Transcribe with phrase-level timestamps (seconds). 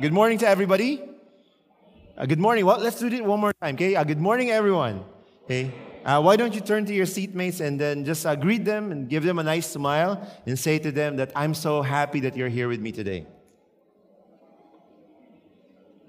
[0.00, 1.02] Good morning to everybody.
[2.16, 2.64] Uh, good morning.
[2.64, 3.96] Well, let's do it one more time, okay?
[3.96, 5.04] Uh, good morning, everyone.
[5.42, 5.74] Okay.
[6.04, 9.08] Uh, why don't you turn to your seatmates and then just uh, greet them and
[9.08, 12.48] give them a nice smile and say to them that I'm so happy that you're
[12.48, 13.26] here with me today.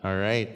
[0.03, 0.55] All right.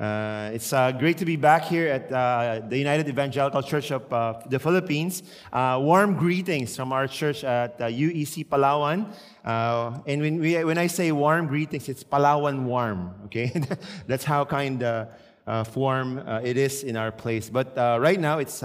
[0.00, 4.10] Uh, it's uh, great to be back here at uh, the United Evangelical Church of
[4.10, 5.22] uh, the Philippines.
[5.52, 9.12] Uh, warm greetings from our church at UEC Palawan.
[9.44, 13.52] Uh, and when, we, when I say warm greetings, it's Palawan warm, okay?
[14.06, 17.50] That's how kind of warm it is in our place.
[17.50, 18.62] But right now, it's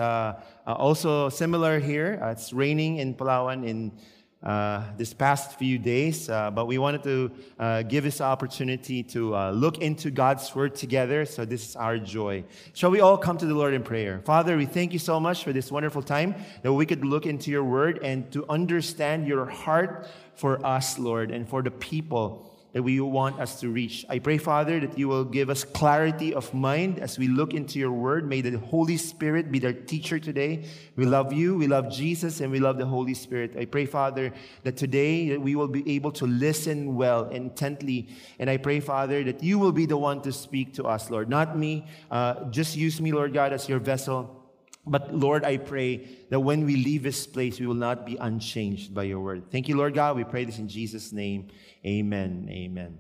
[0.66, 2.18] also similar here.
[2.32, 3.92] it's raining in Palawan in
[4.46, 9.36] uh, this past few days, uh, but we wanted to uh, give this opportunity to
[9.36, 11.26] uh, look into God's Word together.
[11.26, 12.44] So, this is our joy.
[12.74, 14.22] Shall we all come to the Lord in prayer?
[14.24, 17.50] Father, we thank you so much for this wonderful time that we could look into
[17.50, 22.84] your Word and to understand your heart for us, Lord, and for the people that
[22.84, 24.06] we want us to reach.
[24.10, 27.80] I pray, Father, that you will give us clarity of mind as we look into
[27.80, 28.28] your word.
[28.28, 30.66] May the Holy Spirit be their teacher today.
[30.98, 33.56] We love you, we love Jesus, and we love the Holy Spirit.
[33.58, 38.10] I pray, Father, that today that we will be able to listen well, intently.
[38.40, 41.30] And I pray, Father, that you will be the one to speak to us, Lord.
[41.30, 41.88] Not me.
[42.12, 44.45] Uh, just use me, Lord God, as your vessel.
[44.88, 48.94] But Lord, I pray that when we leave this place, we will not be unchanged
[48.94, 49.52] by your word.
[49.52, 50.16] Thank you, Lord God.
[50.16, 51.48] We pray this in Jesus' name.
[51.86, 52.48] Amen.
[52.52, 53.00] Amen.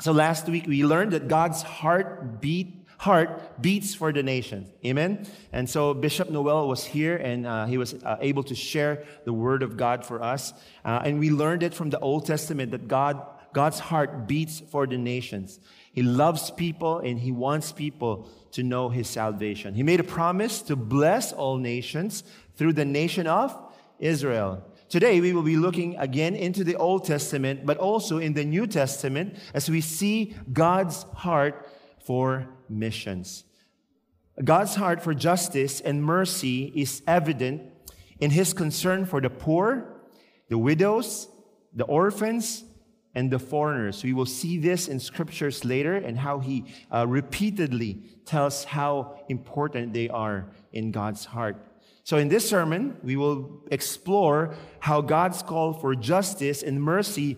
[0.00, 4.68] So last week we learned that God's heart beat heart beats for the nations.
[4.84, 5.24] Amen.
[5.52, 9.32] And so Bishop Noel was here and uh, he was uh, able to share the
[9.32, 10.52] word of God for us.
[10.84, 14.86] Uh, and we learned it from the Old Testament that God God's heart beats for
[14.86, 15.58] the nations.
[15.92, 19.74] He loves people and he wants people to know his salvation.
[19.74, 22.24] He made a promise to bless all nations
[22.56, 23.56] through the nation of
[23.98, 24.64] Israel.
[24.88, 28.66] Today, we will be looking again into the Old Testament, but also in the New
[28.66, 31.68] Testament as we see God's heart
[32.04, 33.44] for missions.
[34.42, 37.62] God's heart for justice and mercy is evident
[38.20, 40.00] in his concern for the poor,
[40.48, 41.28] the widows,
[41.74, 42.64] the orphans,
[43.14, 44.04] and the foreigners.
[44.04, 49.92] We will see this in scriptures later and how he uh, repeatedly tells how important
[49.92, 51.56] they are in God's heart.
[52.04, 57.36] So, in this sermon, we will explore how God's call for justice and mercy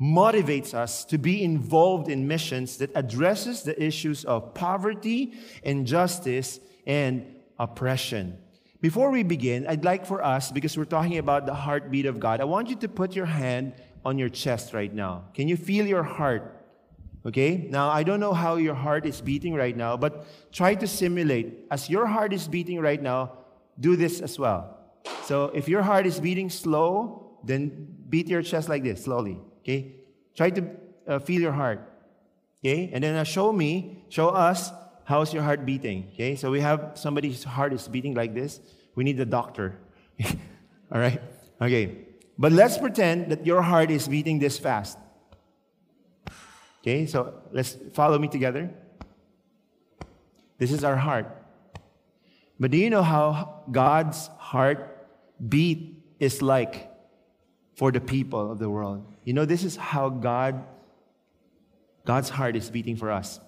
[0.00, 7.26] motivates us to be involved in missions that addresses the issues of poverty, injustice, and
[7.58, 8.38] oppression.
[8.80, 12.40] Before we begin, I'd like for us, because we're talking about the heartbeat of God,
[12.40, 15.24] I want you to put your hand on your chest right now.
[15.34, 16.54] Can you feel your heart?
[17.26, 17.68] Okay?
[17.70, 21.66] Now, I don't know how your heart is beating right now, but try to simulate.
[21.70, 23.32] As your heart is beating right now,
[23.78, 24.78] do this as well.
[25.24, 29.38] So, if your heart is beating slow, then beat your chest like this, slowly.
[29.60, 29.96] Okay?
[30.36, 30.70] Try to
[31.06, 31.80] uh, feel your heart.
[32.64, 32.90] Okay?
[32.92, 34.72] And then uh, show me, show us
[35.04, 36.10] how's your heart beating.
[36.14, 36.34] Okay?
[36.34, 38.60] So, we have somebody's heart is beating like this.
[38.94, 39.78] We need a doctor.
[40.92, 41.20] All right?
[41.60, 42.07] Okay.
[42.38, 44.96] But let's pretend that your heart is beating this fast.
[46.82, 48.70] Okay, so let's follow me together.
[50.58, 51.26] This is our heart.
[52.60, 55.06] But do you know how God's heart
[55.48, 56.90] beat is like
[57.74, 59.12] for the people of the world?
[59.24, 60.64] You know, this is how God
[62.04, 63.38] God's heart is beating for us.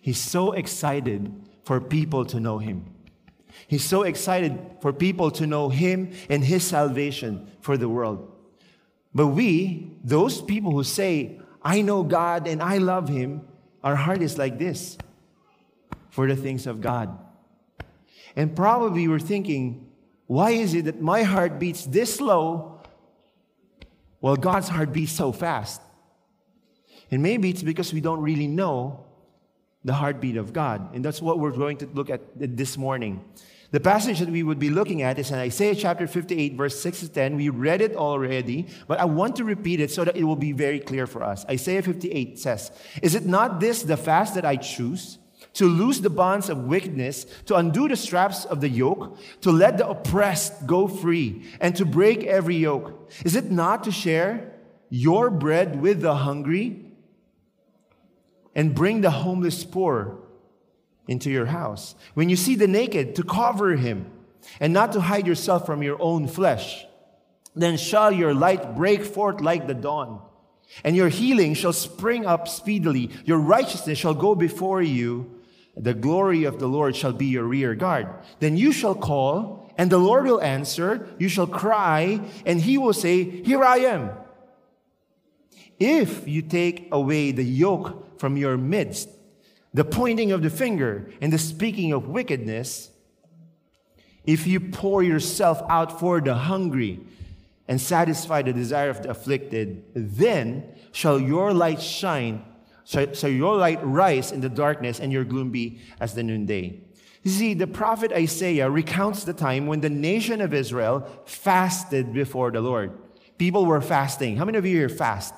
[0.00, 1.32] He's so excited
[1.62, 2.99] for people to know him.
[3.70, 8.32] He's so excited for people to know Him and His salvation for the world.
[9.14, 13.42] But we, those people who say, I know God and I love Him,
[13.84, 14.98] our heart is like this
[16.08, 17.16] for the things of God.
[18.34, 19.86] And probably we're thinking,
[20.26, 22.82] why is it that my heart beats this slow
[24.18, 25.80] while God's heart beats so fast?
[27.12, 29.06] And maybe it's because we don't really know
[29.84, 30.92] the heartbeat of God.
[30.92, 33.24] And that's what we're going to look at this morning.
[33.72, 37.00] The passage that we would be looking at is in Isaiah chapter 58, verse 6
[37.00, 37.36] to 10.
[37.36, 40.50] We read it already, but I want to repeat it so that it will be
[40.50, 41.46] very clear for us.
[41.48, 45.18] Isaiah 58 says, Is it not this the fast that I choose?
[45.54, 49.78] To loose the bonds of wickedness, to undo the straps of the yoke, to let
[49.78, 53.10] the oppressed go free, and to break every yoke?
[53.24, 54.52] Is it not to share
[54.90, 56.84] your bread with the hungry
[58.54, 60.18] and bring the homeless poor
[61.10, 61.96] into your house.
[62.14, 64.06] When you see the naked, to cover him
[64.60, 66.86] and not to hide yourself from your own flesh.
[67.54, 70.22] Then shall your light break forth like the dawn,
[70.84, 73.10] and your healing shall spring up speedily.
[73.24, 75.34] Your righteousness shall go before you.
[75.76, 78.06] The glory of the Lord shall be your rear guard.
[78.38, 82.92] Then you shall call, And the Lord will answer, You shall cry, and he will
[82.92, 84.10] say, Here I am.
[85.80, 89.08] If you take away the yoke from your midst,
[89.72, 92.90] the pointing of the finger and the speaking of wickedness,
[94.24, 97.00] if you pour yourself out for the hungry
[97.68, 102.44] and satisfy the desire of the afflicted, then shall your light shine,
[102.84, 106.80] shall your light rise in the darkness, and your gloom be as the noonday.
[107.22, 112.50] You see, the prophet Isaiah recounts the time when the nation of Israel fasted before
[112.50, 112.98] the Lord.
[113.38, 114.36] People were fasting.
[114.36, 115.34] How many of you here fast?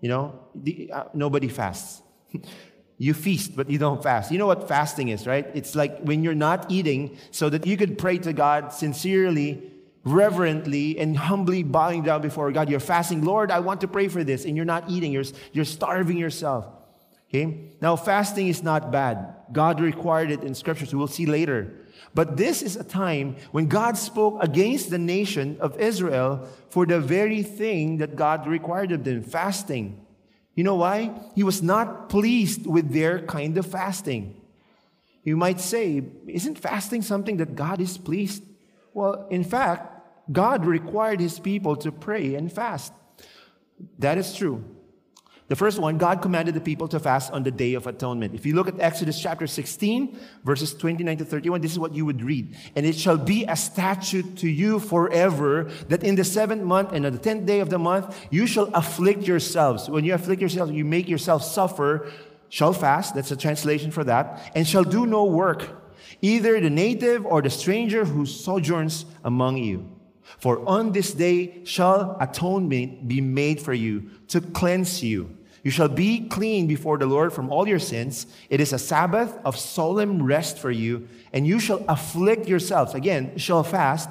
[0.00, 2.02] You know, the, uh, nobody fasts.
[2.98, 4.30] you feast, but you don't fast.
[4.30, 5.46] You know what fasting is, right?
[5.54, 9.70] It's like when you're not eating so that you could pray to God sincerely,
[10.04, 12.68] reverently, and humbly bowing down before God.
[12.68, 15.12] You're fasting, Lord, I want to pray for this, and you're not eating.
[15.12, 16.66] You're, you're starving yourself.
[17.28, 17.72] Okay?
[17.80, 19.34] Now, fasting is not bad.
[19.52, 20.94] God required it in scriptures.
[20.94, 21.72] We'll see later.
[22.14, 27.00] But this is a time when God spoke against the nation of Israel for the
[27.00, 30.03] very thing that God required of them fasting.
[30.54, 31.12] You know why?
[31.34, 34.40] He was not pleased with their kind of fasting.
[35.24, 38.44] You might say, isn't fasting something that God is pleased?
[38.92, 39.90] Well, in fact,
[40.30, 42.92] God required his people to pray and fast.
[43.98, 44.64] That is true.
[45.54, 48.34] The first one, God commanded the people to fast on the Day of Atonement.
[48.34, 52.04] If you look at Exodus chapter 16, verses 29 to 31, this is what you
[52.04, 52.56] would read.
[52.74, 57.06] And it shall be a statute to you forever that in the seventh month and
[57.06, 59.88] on the tenth day of the month, you shall afflict yourselves.
[59.88, 62.10] When you afflict yourselves, you make yourself suffer,
[62.48, 65.68] shall fast, that's a translation for that, and shall do no work,
[66.20, 69.88] either the native or the stranger who sojourns among you.
[70.38, 75.38] For on this day shall atonement be made for you to cleanse you.
[75.64, 78.26] You shall be clean before the Lord from all your sins.
[78.50, 82.94] It is a Sabbath of solemn rest for you, and you shall afflict yourselves.
[82.94, 84.10] Again, shall fast.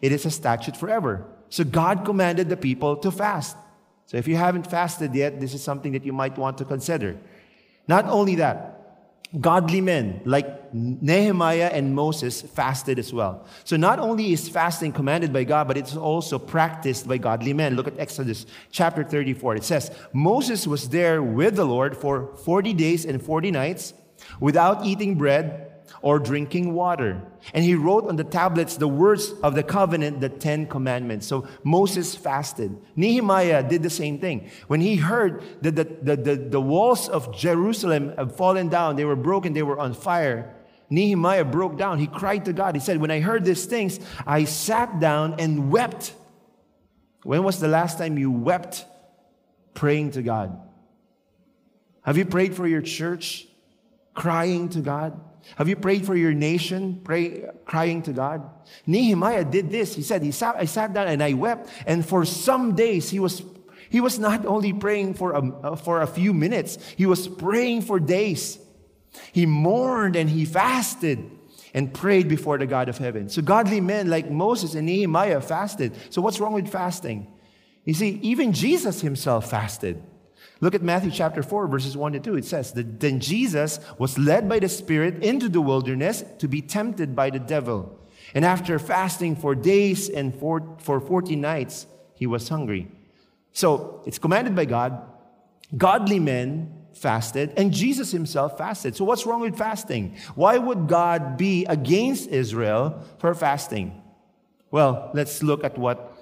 [0.00, 1.26] It is a statute forever.
[1.50, 3.56] So God commanded the people to fast.
[4.06, 7.18] So if you haven't fasted yet, this is something that you might want to consider.
[7.88, 8.73] Not only that,
[9.40, 13.46] godly men like Nehemiah and Moses fasted as well.
[13.64, 17.76] So not only is fasting commanded by God, but it's also practiced by godly men.
[17.76, 19.56] Look at Exodus chapter 34.
[19.56, 23.94] It says, Moses was there with the Lord for 40 days and 40 nights
[24.40, 25.73] without eating bread
[26.04, 27.18] or drinking water.
[27.54, 31.26] And he wrote on the tablets the words of the covenant, the Ten Commandments.
[31.26, 32.76] So Moses fasted.
[32.94, 34.50] Nehemiah did the same thing.
[34.66, 39.06] When he heard that the, the, the, the walls of Jerusalem had fallen down, they
[39.06, 40.54] were broken, they were on fire,
[40.90, 41.98] Nehemiah broke down.
[41.98, 42.74] He cried to God.
[42.74, 46.12] He said, When I heard these things, I sat down and wept.
[47.22, 48.84] When was the last time you wept
[49.72, 50.60] praying to God?
[52.02, 53.48] Have you prayed for your church,
[54.12, 55.18] crying to God?
[55.56, 58.48] Have you prayed for your nation, pray, crying to God?
[58.86, 59.94] Nehemiah did this.
[59.94, 61.70] He said, he sat, I sat down and I wept.
[61.86, 63.42] And for some days, he was,
[63.88, 68.00] he was not only praying for a, for a few minutes, he was praying for
[68.00, 68.58] days.
[69.32, 71.30] He mourned and he fasted
[71.72, 73.28] and prayed before the God of heaven.
[73.28, 75.92] So godly men like Moses and Nehemiah fasted.
[76.10, 77.32] So what's wrong with fasting?
[77.84, 80.02] You see, even Jesus himself fasted.
[80.64, 82.36] Look at Matthew chapter 4, verses 1 to 2.
[82.36, 87.14] It says then Jesus was led by the Spirit into the wilderness to be tempted
[87.14, 87.98] by the devil.
[88.34, 92.90] And after fasting for days and for, for 40 nights, he was hungry.
[93.52, 95.02] So it's commanded by God.
[95.76, 98.96] Godly men fasted, and Jesus himself fasted.
[98.96, 100.16] So what's wrong with fasting?
[100.34, 104.00] Why would God be against Israel for fasting?
[104.70, 106.16] Well, let's look at what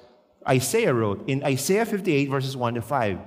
[0.49, 3.19] Isaiah wrote in Isaiah 58, verses 1 to 5.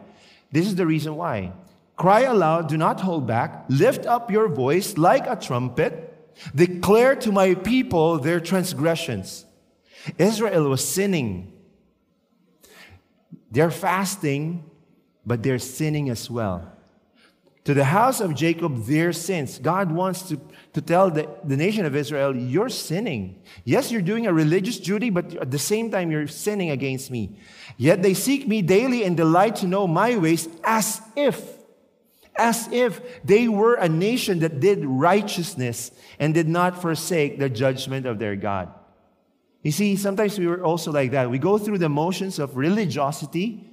[0.52, 1.54] This is the reason why.
[1.96, 3.66] Cry aloud, do not hold back.
[3.70, 6.12] Lift up your voice like a trumpet.
[6.54, 9.46] Declare to my people their transgressions.
[10.18, 11.54] Israel was sinning.
[13.50, 14.70] They're fasting,
[15.26, 16.75] but they're sinning as well.
[17.66, 19.58] To the house of Jacob, their sins.
[19.58, 20.40] God wants to,
[20.74, 23.42] to tell the, the nation of Israel, you're sinning.
[23.64, 27.40] Yes, you're doing a religious duty, but at the same time, you're sinning against me.
[27.76, 31.44] Yet they seek me daily and delight to know my ways as if,
[32.36, 38.06] as if they were a nation that did righteousness and did not forsake the judgment
[38.06, 38.72] of their God.
[39.64, 41.32] You see, sometimes we were also like that.
[41.32, 43.68] We go through the motions of religiosity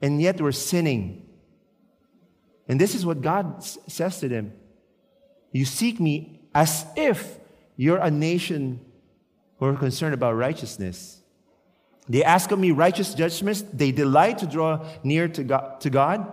[0.00, 1.23] and yet we're sinning.
[2.68, 4.52] And this is what God says to them
[5.52, 7.38] You seek me as if
[7.76, 8.80] you're a nation
[9.58, 11.20] who are concerned about righteousness.
[12.08, 13.62] They ask of me righteous judgments.
[13.72, 16.32] They delight to draw near to God, to God.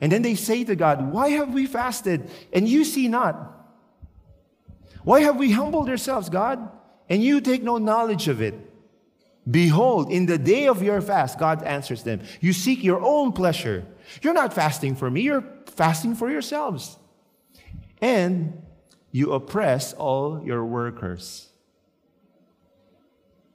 [0.00, 3.52] And then they say to God, Why have we fasted and you see not?
[5.04, 6.68] Why have we humbled ourselves, God,
[7.08, 8.54] and you take no knowledge of it.
[9.50, 13.84] Behold, in the day of your fast, God answers them, you seek your own pleasure.
[14.22, 15.44] You're not fasting for me, you're
[15.76, 16.96] fasting for yourselves.
[18.00, 18.62] And
[19.12, 21.48] you oppress all your workers.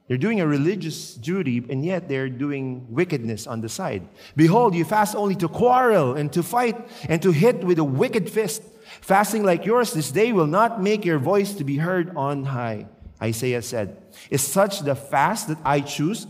[0.08, 4.08] They're doing a religious duty, and yet they're doing wickedness on the side.
[4.34, 6.76] Behold, you fast only to quarrel and to fight
[7.08, 8.62] and to hit with a wicked fist.
[9.02, 12.88] Fasting like yours this day will not make your voice to be heard on high.
[13.22, 16.26] Isaiah said, Is such the fast that I choose?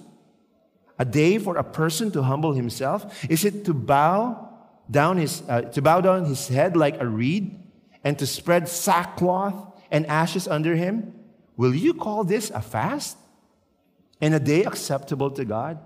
[0.98, 3.24] A day for a person to humble himself?
[3.30, 4.49] Is it to bow
[4.90, 7.58] down his, uh, to bow down his head like a reed
[8.02, 11.14] and to spread sackcloth and ashes under him?
[11.56, 13.16] Will you call this a fast?
[14.20, 15.78] and a day acceptable to God?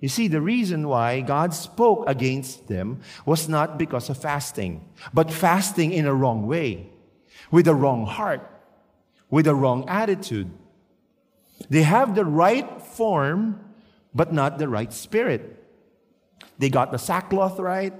[0.00, 5.30] You see, the reason why God spoke against them was not because of fasting, but
[5.30, 6.88] fasting in a wrong way,
[7.50, 8.48] with a wrong heart,
[9.28, 10.50] with a wrong attitude.
[11.68, 13.60] They have the right form,
[14.14, 15.59] but not the right spirit.
[16.60, 17.94] They got the sackcloth right,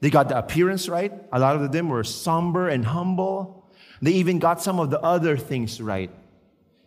[0.00, 1.12] they got the appearance right.
[1.32, 3.66] A lot of them were somber and humble.
[4.00, 6.10] They even got some of the other things right.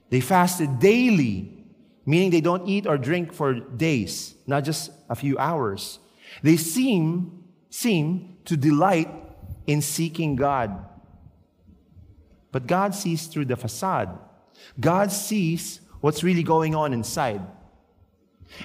[0.09, 1.65] They fasted daily,
[2.05, 5.99] meaning they don't eat or drink for days, not just a few hours.
[6.41, 9.09] They seem, seem to delight
[9.67, 10.85] in seeking God.
[12.53, 14.17] But God sees through the facade.
[14.79, 17.41] God sees what's really going on inside.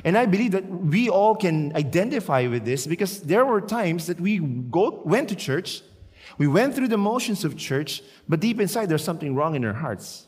[0.04, 4.20] And I believe that we all can identify with this because there were times that
[4.20, 5.82] we go, went to church,
[6.38, 9.72] we went through the motions of church, but deep inside there's something wrong in our
[9.72, 10.26] hearts.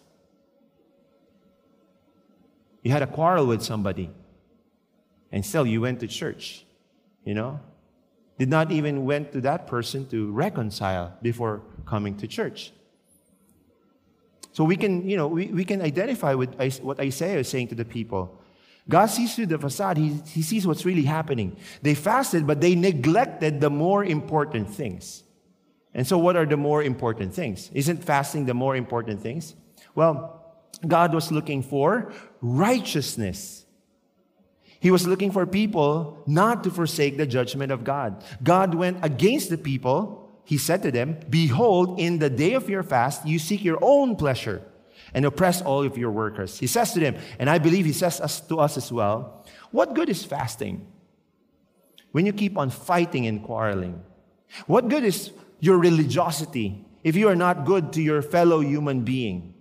[2.83, 4.11] You had a quarrel with somebody,
[5.33, 6.65] and still you went to church,
[7.25, 7.61] you know?
[8.39, 12.73] Did not even went to that person to reconcile before coming to church.
[14.53, 17.75] So we can, you know, we, we can identify with what Isaiah is saying to
[17.75, 18.38] the people.
[18.91, 21.57] God sees through the facade, he, he sees what's really happening.
[21.83, 25.25] They fasted, but they neglected the more important things.
[25.93, 27.71] And so, what are the more important things?
[27.75, 29.55] Isn't fasting the more important things?
[29.95, 30.55] Well,
[30.87, 33.67] God was looking for righteousness.
[34.81, 38.23] He was looking for people not to forsake the judgment of God.
[38.43, 40.31] God went against the people.
[40.45, 44.15] He said to them, Behold, in the day of your fast, you seek your own
[44.17, 44.63] pleasure
[45.15, 46.59] and oppress all of your workers.
[46.59, 49.95] He says to them, and I believe he says us, to us as well, What
[49.95, 50.87] good is fasting
[52.13, 54.01] when you keep on fighting and quarreling?
[54.67, 59.55] What good is your religiosity if you are not good to your fellow human being?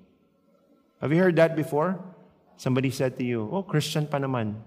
[1.01, 1.99] Have you heard that before?
[2.55, 4.63] Somebody said to you, Oh, Christian pa naman.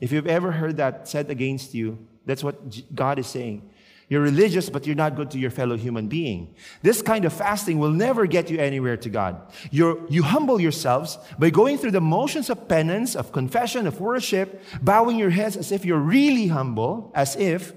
[0.00, 2.56] If you've ever heard that said against you, that's what
[2.94, 3.68] God is saying.
[4.10, 6.56] You're religious, but you're not good to your fellow human being.
[6.82, 9.40] This kind of fasting will never get you anywhere to God.
[9.70, 14.62] You're, you humble yourselves by going through the motions of penance, of confession, of worship,
[14.82, 17.72] bowing your heads as if you're really humble, as if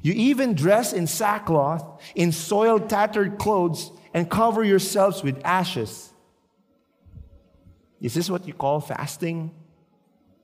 [0.00, 6.12] you even dress in sackcloth, in soiled, tattered clothes, and cover yourselves with ashes.
[8.00, 9.50] Is this what you call fasting?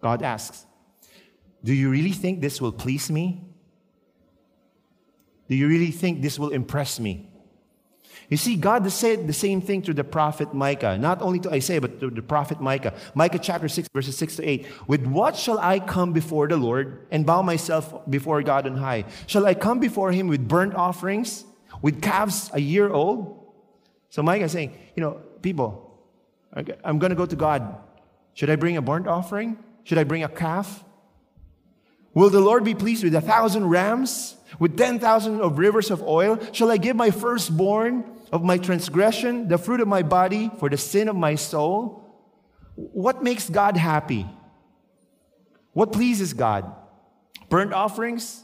[0.03, 0.67] God asks.
[1.63, 3.54] Do you really think this will please me?
[5.49, 7.29] Do you really think this will impress me?
[8.31, 11.81] You see, God said the same thing to the prophet Micah, not only to Isaiah,
[11.81, 12.95] but to the prophet Micah.
[13.15, 14.67] Micah chapter 6, verses 6 to 8.
[14.87, 19.05] With what shall I come before the Lord and bow myself before God on high?
[19.27, 21.45] Shall I come before him with burnt offerings,
[21.83, 23.53] with calves a year old?
[24.09, 26.01] So Micah is saying, you know, people,
[26.83, 27.77] I'm going to go to God.
[28.33, 29.59] Should I bring a burnt offering?
[29.83, 30.83] Should I bring a calf?
[32.15, 36.39] Will the Lord be pleased with a thousand rams, with 10,000 of rivers of oil?
[36.53, 40.77] Shall I give my firstborn of my transgression, the fruit of my body, for the
[40.77, 42.03] sin of my soul?
[42.75, 44.27] What makes God happy?
[45.73, 46.73] What pleases God?
[47.49, 48.43] Burnt offerings?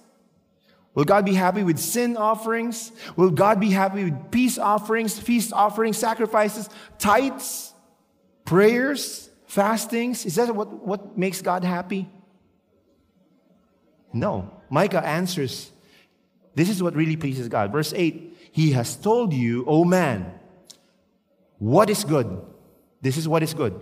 [0.94, 2.92] Will God be happy with sin offerings?
[3.16, 7.70] Will God be happy with peace offerings, feast offerings, sacrifices, tithes?
[8.50, 12.10] prayers, fastings, is that what, what makes God happy?
[14.12, 14.50] No.
[14.68, 15.70] Micah answers,
[16.54, 17.73] this is what really pleases God.
[17.73, 20.33] Verse 8 He has told you, O man,
[21.59, 22.40] what is good.
[23.00, 23.80] This is what is good.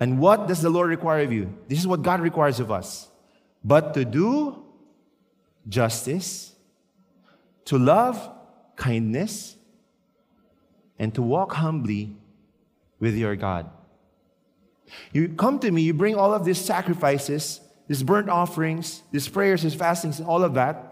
[0.00, 1.54] And what does the Lord require of you?
[1.68, 3.08] This is what God requires of us.
[3.64, 4.64] But to do
[5.68, 6.54] justice,
[7.66, 8.30] to love
[8.76, 9.56] kindness,
[10.98, 12.16] and to walk humbly
[12.98, 13.70] with your God.
[15.12, 19.62] You come to me, you bring all of these sacrifices, these burnt offerings, these prayers,
[19.62, 20.91] these fastings, and all of that.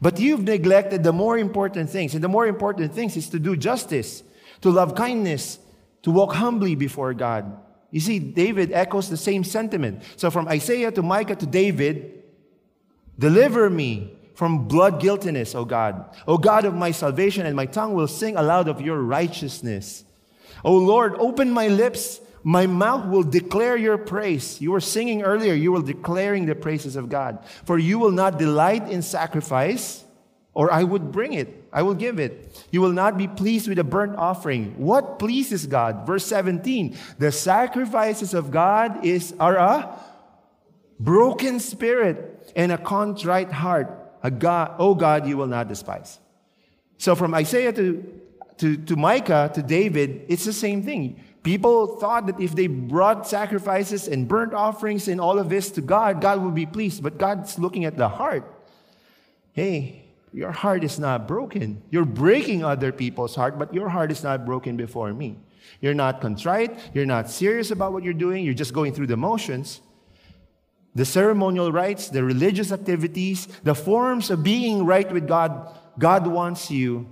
[0.00, 2.14] But you've neglected the more important things.
[2.14, 4.22] And the more important things is to do justice,
[4.60, 5.58] to love kindness,
[6.02, 7.60] to walk humbly before God.
[7.90, 10.02] You see, David echoes the same sentiment.
[10.16, 12.24] So from Isaiah to Micah to David,
[13.18, 16.14] deliver me from blood guiltiness, O God.
[16.28, 20.04] O God of my salvation, and my tongue will sing aloud of your righteousness.
[20.62, 22.20] O Lord, open my lips.
[22.48, 24.60] My mouth will declare your praise.
[24.60, 27.44] You were singing earlier, you were declaring the praises of God.
[27.64, 30.04] For you will not delight in sacrifice,
[30.54, 31.64] or I would bring it.
[31.72, 32.64] I will give it.
[32.70, 34.78] You will not be pleased with a burnt offering.
[34.78, 36.06] What pleases God?
[36.06, 36.96] Verse 17.
[37.18, 39.98] The sacrifices of God is are a
[41.00, 43.90] broken spirit and a contrite heart.
[44.22, 46.20] A God, oh God, you will not despise.
[46.98, 48.20] So from Isaiah to,
[48.58, 51.20] to, to Micah to David, it's the same thing.
[51.46, 55.80] People thought that if they brought sacrifices and burnt offerings and all of this to
[55.80, 57.04] God, God would be pleased.
[57.04, 58.52] But God's looking at the heart.
[59.52, 61.84] Hey, your heart is not broken.
[61.88, 65.38] You're breaking other people's heart, but your heart is not broken before me.
[65.80, 66.80] You're not contrite.
[66.92, 68.44] You're not serious about what you're doing.
[68.44, 69.80] You're just going through the motions.
[70.96, 76.72] The ceremonial rites, the religious activities, the forms of being right with God, God wants
[76.72, 77.06] you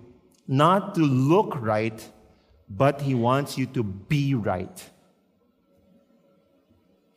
[0.48, 2.10] not to look right,
[2.68, 4.90] but He wants you to be right.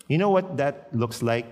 [0.07, 1.45] You know what that looks like?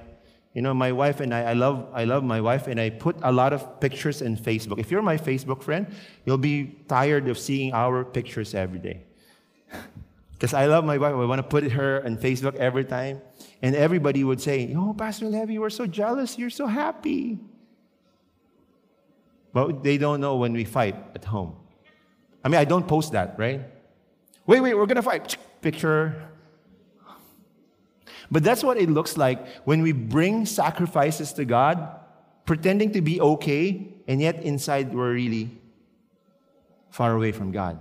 [0.54, 3.18] You know, my wife and I, I love, I love my wife, and I put
[3.24, 4.80] a lot of pictures in Facebook.
[4.80, 5.88] If you're my Facebook friend,
[6.26, 9.04] you'll be tired of seeing our pictures every day.
[10.36, 11.14] Because I love my wife.
[11.14, 13.22] I want to put her on Facebook every time.
[13.62, 16.38] And everybody would say, Oh, Pastor Levi, you are so jealous.
[16.38, 17.40] You're so happy.
[19.54, 21.56] But they don't know when we fight at home.
[22.44, 23.62] I mean, I don't post that, right?
[24.46, 25.38] Wait, wait, we're going to fight.
[25.62, 26.26] Picture
[28.32, 31.88] but that's what it looks like when we bring sacrifices to God,
[32.46, 35.50] pretending to be okay, and yet inside we're really
[36.90, 37.80] far away from God.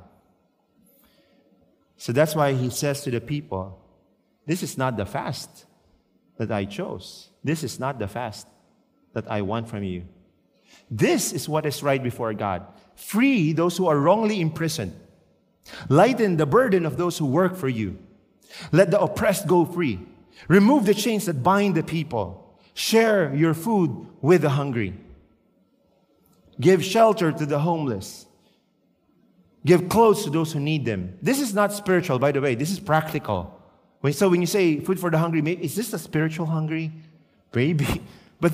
[1.97, 3.81] So that's why he says to the people,
[4.47, 5.65] This is not the fast
[6.37, 7.31] that I chose.
[7.43, 8.47] This is not the fast
[9.13, 10.05] that I want from you.
[10.91, 12.67] This is what is right before God.
[12.97, 14.95] Free those who are wrongly imprisoned.
[15.89, 17.99] Lighten the burden of those who work for you.
[18.73, 20.01] Let the oppressed go free.
[20.49, 22.59] Remove the chains that bind the people.
[22.75, 24.95] Share your food with the hungry.
[26.61, 28.27] Give shelter to the homeless.
[29.65, 31.19] Give clothes to those who need them.
[31.23, 32.55] This is not spiritual, by the way.
[32.55, 33.59] This is practical.
[34.13, 36.93] So when you say food for the hungry, is this a spiritual hungry?
[37.55, 38.03] Maybe.
[38.41, 38.53] But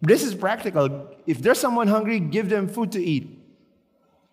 [0.00, 1.06] this is practical.
[1.26, 3.38] If there's someone hungry, give them food to eat.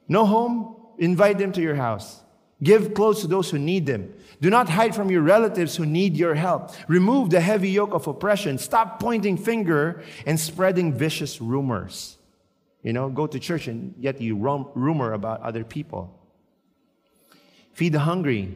[0.08, 2.22] No home, invite them to your house.
[2.62, 4.14] Give clothes to those who need them.
[4.42, 6.72] Do not hide from your relatives who need your help.
[6.88, 8.58] Remove the heavy yoke of oppression.
[8.58, 12.18] Stop pointing finger and spreading vicious rumors.
[12.84, 16.14] You know, go to church and yet you rumor about other people.
[17.74, 18.56] Feed the hungry.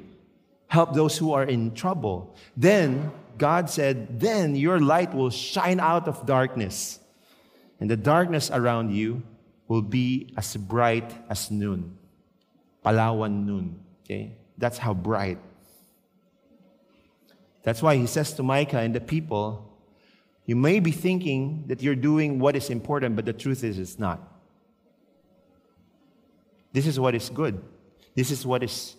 [0.68, 2.36] Help those who are in trouble.
[2.58, 7.00] Then, God said, then your light will shine out of darkness,
[7.80, 9.24] and the darkness around you
[9.68, 11.98] will be as bright as noon.
[12.84, 13.80] Palawan noon.
[14.04, 14.34] Okay?
[14.58, 15.40] That's how bright.
[17.64, 19.70] That's why he says to Micah and the people,
[20.46, 23.98] You may be thinking that you're doing what is important, but the truth is it's
[23.98, 24.20] not.
[26.74, 27.64] This is what is good.
[28.16, 28.96] This is what is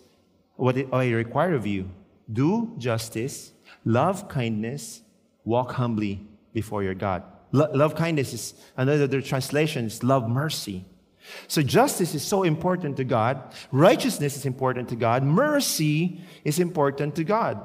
[0.55, 1.89] what I require of you.
[2.31, 3.51] Do justice,
[3.83, 5.01] love kindness,
[5.43, 7.23] walk humbly before your God.
[7.51, 10.85] Lo- love kindness is another translation is love mercy.
[11.47, 13.53] So justice is so important to God.
[13.71, 15.23] Righteousness is important to God.
[15.23, 17.63] Mercy is important to God.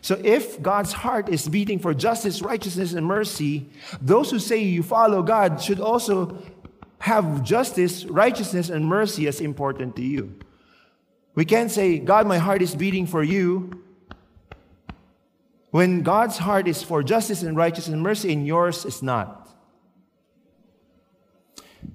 [0.00, 4.82] So if God's heart is beating for justice, righteousness, and mercy, those who say you
[4.82, 6.42] follow God should also
[6.98, 10.38] have justice, righteousness, and mercy as important to you.
[11.34, 13.84] We can't say, God, my heart is beating for you,
[15.70, 19.47] when God's heart is for justice and righteousness and mercy, and yours is not.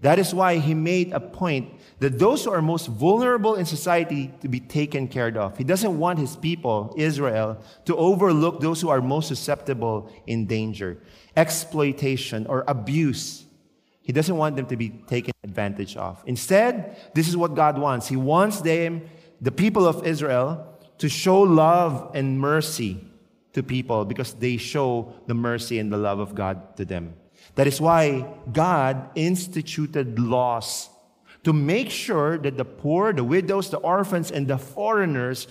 [0.02, 4.34] That is why he made a point that those who are most vulnerable in society
[4.42, 5.58] to be taken care of.
[5.58, 10.98] He doesn't want his people, Israel, to overlook those who are most susceptible in danger,
[11.36, 13.46] exploitation, or abuse.
[14.02, 16.22] He doesn't want them to be taken advantage of.
[16.26, 18.08] Instead, this is what God wants.
[18.08, 20.68] He wants them, the people of Israel,
[20.98, 23.06] to show love and mercy
[23.54, 27.14] to people because they show the mercy and the love of God to them.
[27.56, 30.90] That is why God instituted laws
[31.44, 35.48] to make sure that the poor, the widows, the orphans, and the foreigners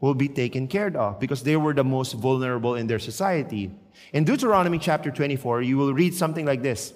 [0.00, 3.70] will be taken care of because they were the most vulnerable in their society.
[4.12, 6.92] In Deuteronomy chapter 24, you will read something like this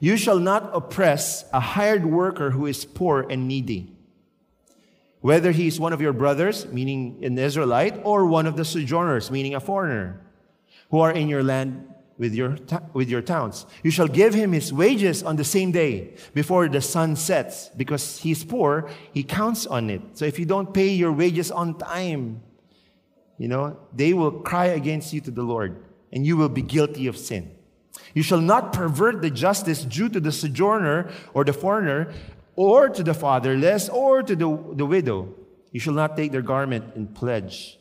[0.00, 3.92] You shall not oppress a hired worker who is poor and needy.
[5.20, 9.30] whether he is one of your brothers, meaning an Israelite, or one of the sojourners,
[9.30, 10.20] meaning a foreigner,
[10.90, 12.56] who are in your land with your,
[12.92, 13.66] with your towns.
[13.82, 18.18] You shall give him his wages on the same day before the sun sets, because
[18.18, 20.02] he's poor, he counts on it.
[20.14, 22.42] So if you don't pay your wages on time,
[23.38, 27.06] you know, they will cry against you to the Lord, and you will be guilty
[27.06, 27.50] of sin.
[28.14, 32.12] You shall not pervert the justice due to the sojourner or the foreigner,
[32.54, 35.34] or to the fatherless, or to the, the widow.
[35.72, 37.78] You shall not take their garment in pledge.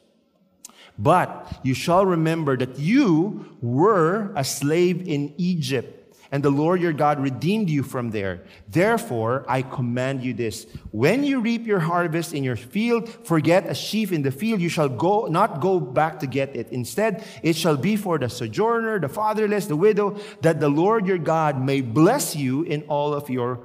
[1.01, 5.97] But you shall remember that you were a slave in Egypt,
[6.31, 8.43] and the Lord your God redeemed you from there.
[8.69, 13.73] Therefore, I command you this when you reap your harvest in your field, forget a
[13.73, 16.69] sheaf in the field, you shall go, not go back to get it.
[16.69, 21.17] Instead, it shall be for the sojourner, the fatherless, the widow, that the Lord your
[21.17, 23.59] God may bless you in all of your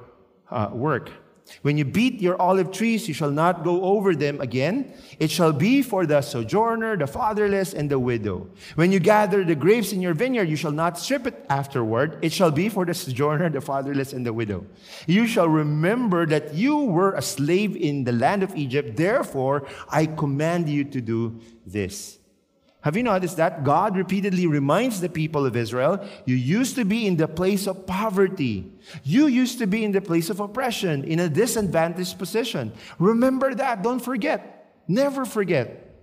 [0.49, 1.11] uh, work.
[1.61, 4.93] When you beat your olive trees, you shall not go over them again.
[5.19, 8.49] It shall be for the sojourner, the fatherless, and the widow.
[8.75, 12.19] When you gather the grapes in your vineyard, you shall not strip it afterward.
[12.21, 14.65] It shall be for the sojourner, the fatherless, and the widow.
[15.07, 18.97] You shall remember that you were a slave in the land of Egypt.
[18.97, 22.19] Therefore, I command you to do this.
[22.87, 23.65] Have you noticed that?
[23.65, 27.85] God repeatedly reminds the people of Israel you used to be in the place of
[27.85, 28.71] poverty.
[29.03, 32.71] You used to be in the place of oppression, in a disadvantaged position.
[32.97, 33.83] Remember that.
[33.83, 34.71] Don't forget.
[34.87, 35.97] Never forget.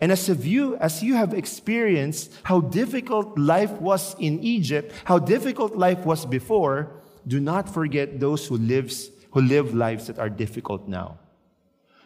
[0.00, 5.76] And as you, as you have experienced how difficult life was in Egypt, how difficult
[5.76, 6.90] life was before,
[7.24, 11.20] do not forget those who, lives, who live lives that are difficult now.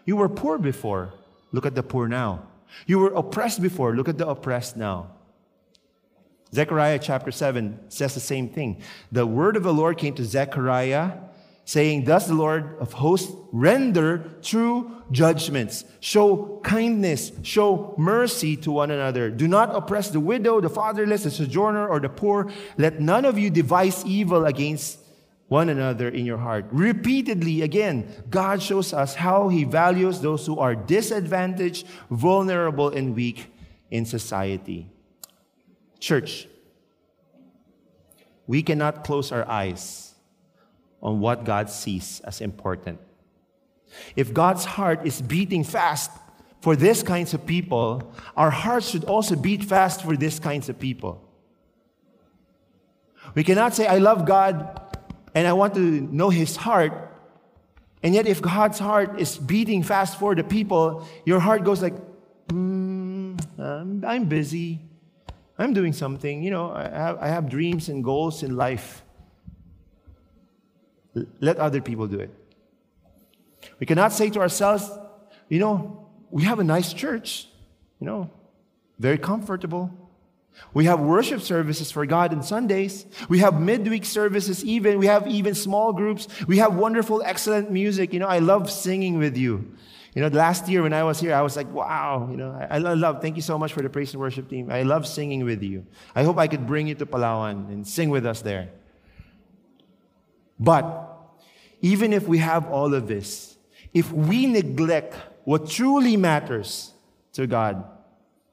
[0.04, 1.14] You were poor before.
[1.52, 2.49] Look at the poor now.
[2.86, 3.94] You were oppressed before.
[3.94, 5.12] Look at the oppressed now.
[6.52, 8.82] Zechariah chapter 7 says the same thing.
[9.12, 11.12] The word of the Lord came to Zechariah,
[11.64, 18.90] saying, Thus the Lord of hosts render true judgments, show kindness, show mercy to one
[18.90, 19.30] another.
[19.30, 22.50] Do not oppress the widow, the fatherless, the sojourner, or the poor.
[22.76, 24.99] Let none of you devise evil against
[25.50, 26.64] one another in your heart.
[26.70, 33.52] Repeatedly, again, God shows us how He values those who are disadvantaged, vulnerable, and weak
[33.90, 34.88] in society.
[35.98, 36.46] Church,
[38.46, 40.14] we cannot close our eyes
[41.02, 43.00] on what God sees as important.
[44.14, 46.12] If God's heart is beating fast
[46.60, 50.78] for these kinds of people, our hearts should also beat fast for these kinds of
[50.78, 51.26] people.
[53.34, 54.79] We cannot say, I love God
[55.34, 56.92] and I want to know his heart.
[58.02, 61.94] And yet, if God's heart is beating fast for the people, your heart goes like,
[62.48, 64.80] mm, I'm, busy.
[65.58, 66.42] I'm doing something.
[66.42, 69.02] You know, I have, I have dreams and goals in life.
[71.40, 72.30] Let other people do it.
[73.78, 74.90] We cannot say to ourselves,
[75.48, 77.48] you know, we have a nice church,
[77.98, 78.30] you know,
[78.98, 79.90] very comfortable.
[80.72, 83.06] We have worship services for God on Sundays.
[83.28, 84.98] We have midweek services, even.
[84.98, 86.28] We have even small groups.
[86.46, 88.12] We have wonderful, excellent music.
[88.12, 89.72] You know, I love singing with you.
[90.14, 92.76] You know, last year when I was here, I was like, wow, you know, I,
[92.76, 94.70] I love, thank you so much for the praise and worship team.
[94.70, 95.86] I love singing with you.
[96.14, 98.70] I hope I could bring you to Palawan and sing with us there.
[100.58, 101.08] But
[101.80, 103.56] even if we have all of this,
[103.94, 106.92] if we neglect what truly matters
[107.32, 107.84] to God,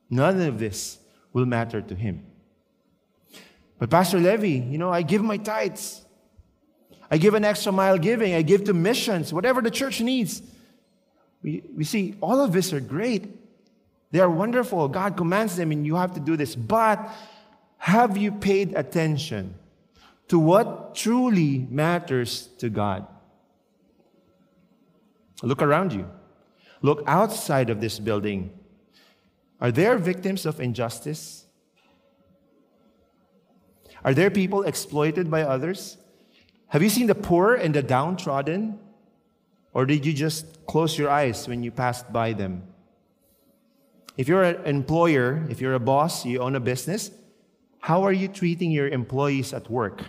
[0.09, 0.99] none of this
[1.33, 2.25] will matter to him.
[3.79, 6.03] But Pastor Levi, you know, I give my tithes.
[7.09, 8.33] I give an extra mile giving.
[8.33, 10.41] I give to missions, whatever the church needs.
[11.43, 13.29] We, we see all of this are great.
[14.11, 14.87] They are wonderful.
[14.87, 16.55] God commands them, and you have to do this.
[16.55, 17.09] But
[17.77, 19.55] have you paid attention
[20.29, 23.05] to what truly matters to God?
[25.43, 26.09] Look around you.
[26.81, 28.56] Look outside of this building.
[29.59, 31.45] Are there victims of injustice?
[34.03, 35.97] Are there people exploited by others?
[36.67, 38.79] Have you seen the poor and the downtrodden?
[39.73, 42.63] Or did you just close your eyes when you passed by them?
[44.17, 47.11] If you're an employer, if you're a boss, you own a business,
[47.79, 50.01] how are you treating your employees at work?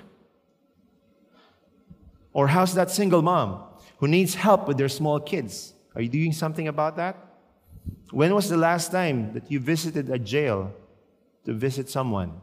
[2.33, 3.63] Or how's that single mom
[3.99, 5.75] who needs help with their small kids?
[5.95, 7.28] Are you doing something about that?
[8.11, 10.73] When was the last time that you visited a jail
[11.45, 12.41] to visit someone?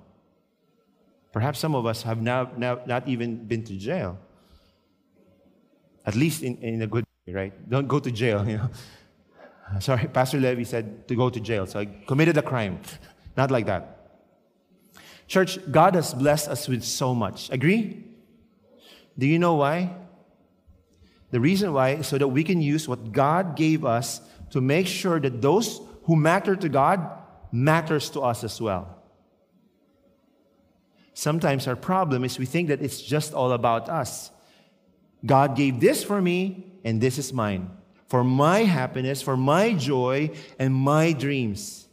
[1.32, 4.18] Perhaps some of us have now, now not even been to jail.
[6.06, 7.70] At least in, in a good way, right?
[7.70, 8.70] Don't go to jail, you know.
[9.80, 12.80] Sorry, Pastor Levi said to go to jail, so I committed a crime.
[13.38, 13.96] Not like that.
[15.28, 17.50] Church, God has blessed us with so much.
[17.50, 18.04] Agree?
[19.18, 19.96] Do you know why?
[21.32, 24.88] The reason why is so that we can use what God gave us to make
[24.88, 27.10] sure that those who matter to God
[27.52, 28.96] matters to us as well.
[31.14, 34.32] Sometimes our problem is we think that it's just all about us.
[35.26, 37.72] God gave this for me, and this is mine.
[38.08, 41.88] For my happiness, for my joy, and my dreams.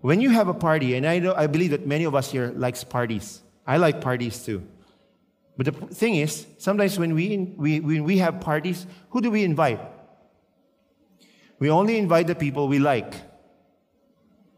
[0.00, 2.52] When you have a party, and I, know, I believe that many of us here
[2.56, 3.42] likes parties.
[3.66, 4.66] I like parties too.
[5.56, 9.44] But the thing is, sometimes when we, we, when we have parties, who do we
[9.44, 9.80] invite?
[11.60, 13.14] We only invite the people we like.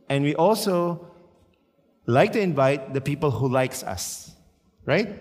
[0.09, 1.11] And we also
[2.07, 4.33] like to invite the people who likes us.
[4.87, 5.21] Right?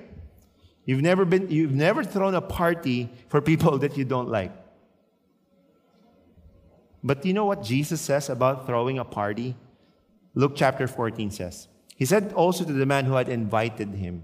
[0.85, 4.53] You've never been you've never thrown a party for people that you don't like.
[7.03, 9.55] But you know what Jesus says about throwing a party?
[10.35, 11.67] Luke chapter 14 says.
[11.95, 14.23] He said also to the man who had invited him,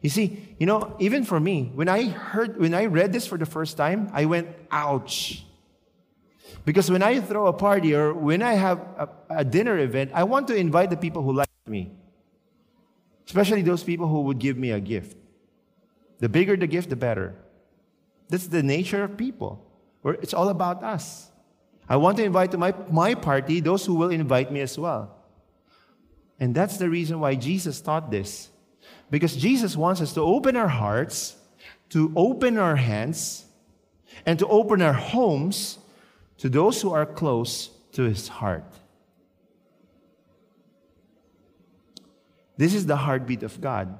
[0.00, 3.36] You see, you know, even for me, when I heard, when I read this for
[3.36, 5.44] the first time, I went, ouch.
[6.64, 10.24] Because when I throw a party or when I have a, a dinner event, I
[10.24, 11.92] want to invite the people who like me.
[13.26, 15.16] Especially those people who would give me a gift.
[16.18, 17.34] The bigger the gift, the better.
[18.28, 19.64] That's the nature of people.
[20.02, 21.30] Where it's all about us.
[21.88, 25.16] I want to invite to my, my party those who will invite me as well.
[26.38, 28.48] And that's the reason why Jesus taught this.
[29.10, 31.36] Because Jesus wants us to open our hearts,
[31.90, 33.44] to open our hands,
[34.24, 35.78] and to open our homes
[36.38, 38.64] to those who are close to his heart.
[42.56, 43.98] This is the heartbeat of God.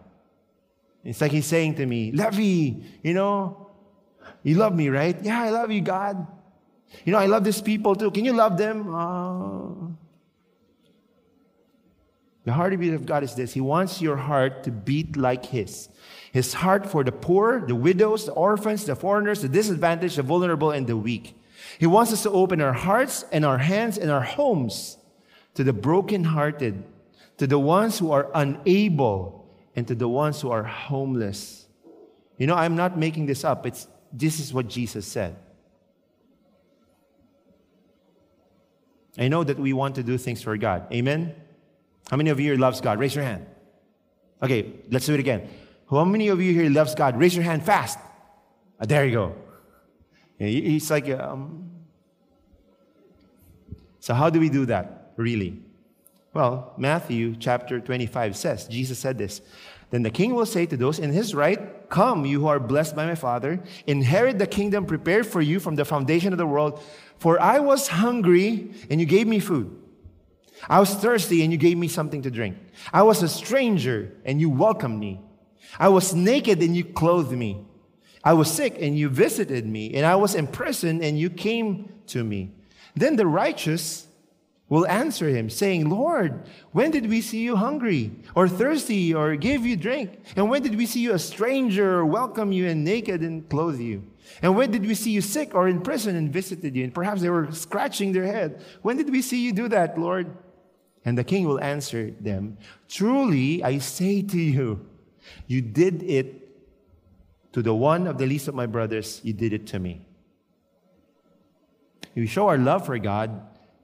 [1.03, 3.71] It's like he's saying to me, Levi, you know,
[4.43, 5.17] you love me, right?
[5.23, 6.27] Yeah, I love you, God.
[7.05, 8.11] You know, I love these people too.
[8.11, 8.95] Can you love them?
[8.95, 9.90] Uh,
[12.51, 15.89] the heartbeat of God is this He wants your heart to beat like His.
[16.33, 20.73] His heart for the poor, the widows, the orphans, the foreigners, the disadvantaged, the vulnerable,
[20.73, 21.39] and the weak.
[21.79, 24.97] He wants us to open our hearts and our hands and our homes
[25.55, 26.83] to the brokenhearted,
[27.39, 31.67] to the ones who are unable, and to the ones who are homeless.
[32.37, 33.65] You know, I'm not making this up.
[33.65, 35.37] It's, this is what Jesus said.
[39.17, 40.93] I know that we want to do things for God.
[40.93, 41.37] Amen?
[42.11, 42.99] How many of you here loves God?
[42.99, 43.47] Raise your hand.
[44.43, 45.49] Okay, let's do it again.
[45.89, 47.17] How many of you here loves God?
[47.17, 47.99] Raise your hand fast.
[48.81, 49.35] Ah, there you go.
[50.39, 51.71] He's like, um,
[54.01, 55.61] so how do we do that, really?
[56.33, 59.43] Well, Matthew chapter 25 says, Jesus said this.
[59.91, 62.97] Then the king will say to those in his right, Come, you who are blessed
[62.97, 66.81] by my Father, inherit the kingdom prepared for you from the foundation of the world.
[67.19, 69.80] For I was hungry, and you gave me food.
[70.69, 72.57] I was thirsty and you gave me something to drink.
[72.93, 75.21] I was a stranger and you welcomed me.
[75.79, 77.65] I was naked and you clothed me.
[78.23, 79.95] I was sick and you visited me.
[79.95, 82.53] And I was in prison and you came to me.
[82.95, 84.07] Then the righteous
[84.69, 89.67] will answer him, saying, Lord, when did we see you hungry or thirsty or give
[89.67, 90.21] you drink?
[90.37, 93.81] And when did we see you a stranger or welcome you and naked and clothe
[93.81, 94.05] you?
[94.43, 96.85] And when did we see you sick or in prison and visited you?
[96.85, 98.65] And perhaps they were scratching their head.
[98.83, 100.33] When did we see you do that, Lord?
[101.05, 102.59] And the king will answer them,
[102.89, 104.87] Truly, I say to you,
[105.47, 106.41] you did it
[107.53, 110.03] to the one of the least of my brothers, you did it to me.
[112.15, 113.31] We show our love for God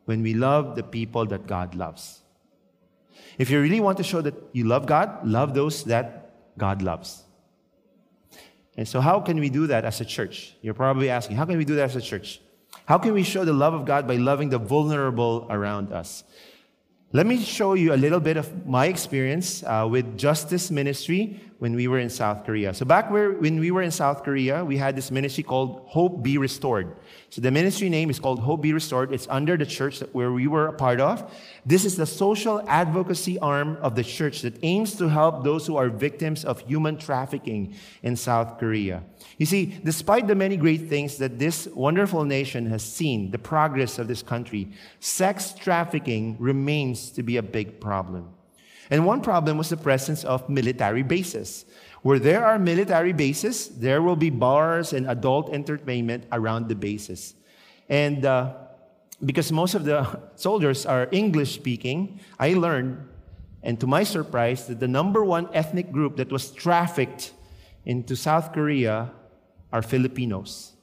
[0.04, 2.20] when we love the people that God loves.
[3.38, 7.22] If you really want to show that you love God, love those that God loves.
[8.76, 10.54] And so, how can we do that as a church?
[10.60, 12.40] You're probably asking, how can we do that as a church?
[12.84, 16.24] How can we show the love of God by loving the vulnerable around us?
[17.16, 21.74] Let me show you a little bit of my experience uh, with Justice Ministry when
[21.74, 22.74] we were in South Korea.
[22.74, 26.22] So, back where, when we were in South Korea, we had this ministry called Hope
[26.22, 26.96] Be Restored.
[27.30, 29.12] So, the ministry name is called Hope Be Restored.
[29.12, 31.32] It's under the church where we were a part of.
[31.64, 35.76] This is the social advocacy arm of the church that aims to help those who
[35.76, 39.02] are victims of human trafficking in South Korea.
[39.38, 43.98] You see, despite the many great things that this wonderful nation has seen, the progress
[43.98, 44.68] of this country,
[45.00, 48.35] sex trafficking remains to be a big problem.
[48.90, 51.64] And one problem was the presence of military bases.
[52.02, 57.34] Where there are military bases, there will be bars and adult entertainment around the bases.
[57.88, 58.54] And uh,
[59.24, 63.08] because most of the soldiers are English speaking, I learned,
[63.62, 67.32] and to my surprise, that the number one ethnic group that was trafficked
[67.84, 69.10] into South Korea
[69.72, 70.75] are Filipinos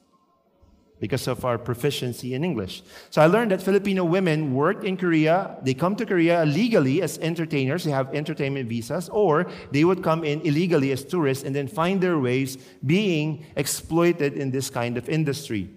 [1.00, 2.82] because of our proficiency in English.
[3.10, 5.56] So I learned that Filipino women work in Korea.
[5.62, 10.24] They come to Korea legally as entertainers, they have entertainment visas, or they would come
[10.24, 15.08] in illegally as tourists and then find their ways being exploited in this kind of
[15.08, 15.68] industry.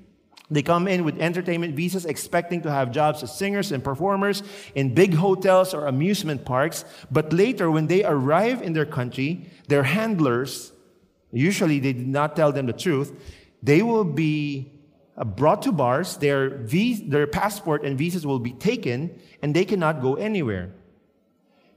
[0.50, 4.44] They come in with entertainment visas, expecting to have jobs as singers and performers
[4.76, 6.86] in big hotels or amusement parks.
[7.12, 10.72] But later, when they arrive in their country, their handlers,
[11.34, 13.12] usually they did not tell them the truth,
[13.62, 14.72] they will be
[15.18, 20.02] Uh, brought to bars, their, their passport and visas will be taken, and they cannot
[20.02, 20.72] go anywhere.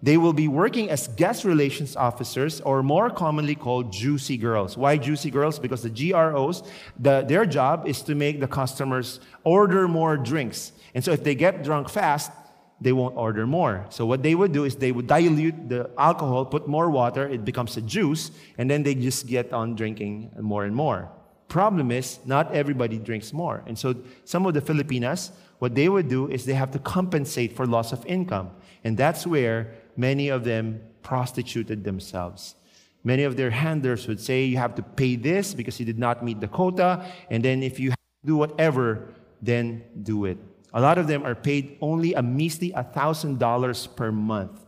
[0.02, 4.76] They will be working as guest relations officers, or more commonly called juicy girls.
[4.76, 5.58] Why juicy girls?
[5.58, 6.62] Because the GROs,
[6.98, 10.72] the, their job is to make the customers order more drinks.
[10.94, 12.32] And so if they get drunk fast,
[12.80, 13.84] they won't order more.
[13.90, 17.44] So what they would do is they would dilute the alcohol, put more water, it
[17.44, 21.10] becomes a juice, and then they just get on drinking more and more.
[21.50, 23.64] Problem is, not everybody drinks more.
[23.66, 27.56] And so some of the Filipinas, what they would do is they have to compensate
[27.56, 28.52] for loss of income.
[28.84, 32.54] And that's where many of them prostituted themselves.
[33.02, 36.24] Many of their handlers would say, You have to pay this because you did not
[36.24, 37.04] meet the quota.
[37.30, 39.08] And then if you do whatever,
[39.42, 40.38] then do it.
[40.72, 44.64] A lot of them are paid only a measly $1,000 per month.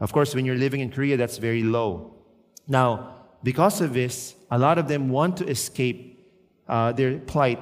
[0.00, 2.16] Of course, when you're living in Korea, that's very low.
[2.66, 6.15] Now, because of this, a lot of them want to escape
[6.68, 7.58] uh, their plight.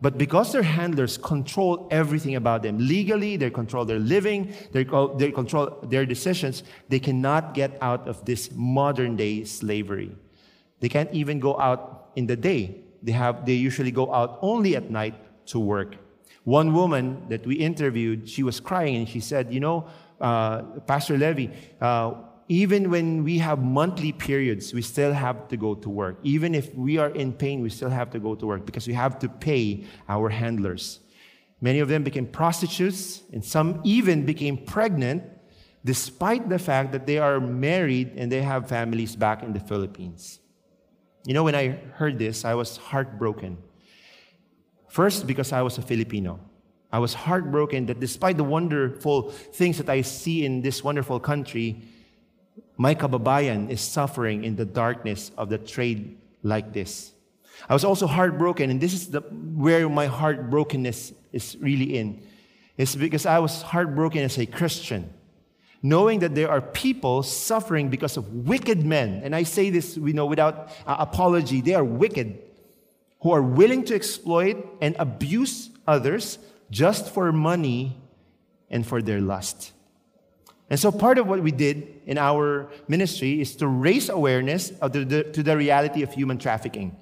[0.00, 4.84] But because their handlers control everything about them, legally, they control their living, they,
[5.16, 10.14] they control their decisions, they cannot get out of this modern day slavery.
[10.80, 12.82] They can't even go out in the day.
[13.02, 15.14] They, have, they usually go out only at night
[15.46, 15.96] to work.
[16.44, 19.88] One woman that we interviewed, she was crying and she said, You know,
[20.20, 22.14] uh, Pastor Levi, uh,
[22.48, 26.18] even when we have monthly periods, we still have to go to work.
[26.22, 28.94] Even if we are in pain, we still have to go to work because we
[28.94, 31.00] have to pay our handlers.
[31.60, 35.24] Many of them became prostitutes, and some even became pregnant,
[35.84, 40.40] despite the fact that they are married and they have families back in the Philippines.
[41.26, 43.58] You know, when I heard this, I was heartbroken.
[44.88, 46.40] First, because I was a Filipino.
[46.90, 51.82] I was heartbroken that despite the wonderful things that I see in this wonderful country,
[52.78, 57.12] my kababayan is suffering in the darkness of the trade like this.
[57.68, 62.22] I was also heartbroken, and this is the, where my heartbrokenness is really in.
[62.76, 65.12] It's because I was heartbroken as a Christian,
[65.82, 69.22] knowing that there are people suffering because of wicked men.
[69.24, 71.60] And I say this you know, without uh, apology.
[71.60, 72.38] They are wicked,
[73.22, 76.38] who are willing to exploit and abuse others
[76.70, 78.00] just for money
[78.70, 79.72] and for their lust.
[80.70, 85.04] And so part of what we did in our ministry is to raise awareness the,
[85.04, 86.96] the, to the reality of human trafficking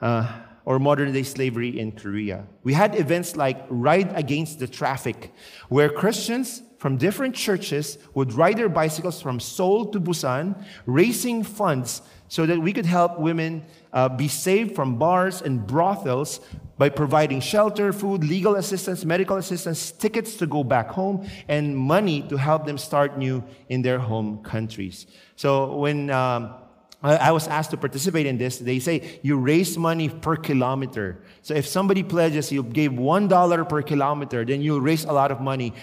[0.00, 0.32] uh,
[0.64, 2.46] or modern day slavery in Korea.
[2.64, 5.32] We had events like Ride Against the Traffic,
[5.68, 12.02] where Christians from different churches would ride their bicycles from Seoul to Busan, raising funds
[12.28, 16.40] so that we could help women uh, be saved from bars and brothels
[16.78, 22.22] by providing shelter, food, legal assistance, medical assistance, tickets to go back home, and money
[22.28, 25.06] to help them start new in their home countries.
[25.36, 26.54] So when um,
[27.02, 28.58] I was asked to participate in this.
[28.58, 31.22] They say you raise money per kilometer.
[31.42, 35.40] So if somebody pledges you gave $1 per kilometer, then you'll raise a lot of
[35.40, 35.74] money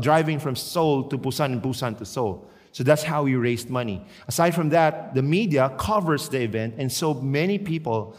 [0.00, 2.48] driving from Seoul to Busan and Busan to Seoul.
[2.72, 4.04] So that's how we raised money.
[4.26, 8.16] Aside from that, the media covers the event, and so many people,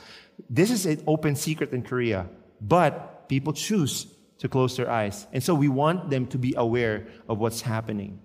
[0.49, 2.27] this is an open secret in Korea,
[2.61, 4.07] but people choose
[4.39, 5.27] to close their eyes.
[5.33, 8.19] And so we want them to be aware of what's happening.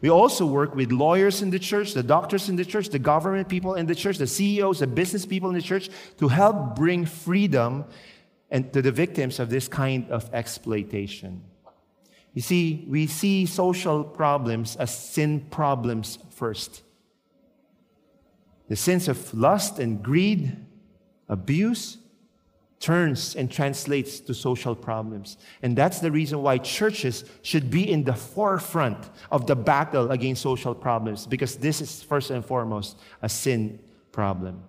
[0.00, 3.48] We also work with lawyers in the church, the doctors in the church, the government
[3.48, 7.04] people in the church, the CEOs, the business people in the church to help bring
[7.04, 7.84] freedom
[8.50, 11.42] and to the victims of this kind of exploitation.
[12.32, 16.82] You see, we see social problems as sin problems first.
[18.68, 20.56] The sins of lust and greed,
[21.28, 21.98] abuse,
[22.80, 25.36] turns and translates to social problems.
[25.62, 30.42] And that's the reason why churches should be in the forefront of the battle against
[30.42, 33.80] social problems, because this is first and foremost a sin
[34.12, 34.62] problem.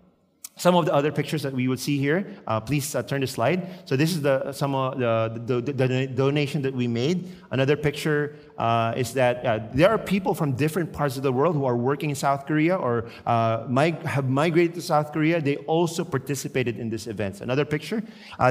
[0.60, 3.28] Some of the other pictures that we would see here, uh, please uh, turn the
[3.28, 3.70] slide.
[3.86, 7.32] So this is the some of the, the, the, donation that we made.
[7.50, 11.56] Another picture uh, is that uh, there are people from different parts of the world
[11.56, 15.40] who are working in South Korea or uh, mig- have migrated to South Korea.
[15.40, 17.40] They also participated in this event.
[17.40, 18.04] Another picture.